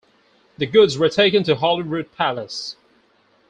[0.57, 2.75] The goods were taken to Holyrood Palace.